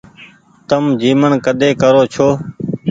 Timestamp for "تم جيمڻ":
0.69-1.31